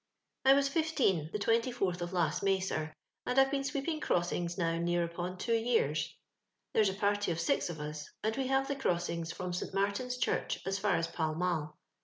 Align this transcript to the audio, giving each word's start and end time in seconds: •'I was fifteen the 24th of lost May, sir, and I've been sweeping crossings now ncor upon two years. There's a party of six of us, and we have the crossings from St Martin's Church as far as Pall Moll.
•'I 0.49 0.55
was 0.55 0.67
fifteen 0.67 1.29
the 1.31 1.37
24th 1.37 2.01
of 2.01 2.11
lost 2.11 2.41
May, 2.41 2.59
sir, 2.59 2.91
and 3.27 3.37
I've 3.37 3.51
been 3.51 3.63
sweeping 3.63 3.99
crossings 3.99 4.57
now 4.57 4.73
ncor 4.75 5.05
upon 5.05 5.37
two 5.37 5.53
years. 5.53 6.15
There's 6.73 6.89
a 6.89 6.95
party 6.95 7.31
of 7.31 7.39
six 7.39 7.69
of 7.69 7.79
us, 7.79 8.09
and 8.23 8.35
we 8.35 8.47
have 8.47 8.67
the 8.67 8.75
crossings 8.75 9.31
from 9.31 9.53
St 9.53 9.75
Martin's 9.75 10.17
Church 10.17 10.59
as 10.65 10.79
far 10.79 10.95
as 10.95 11.05
Pall 11.07 11.35
Moll. 11.35 11.77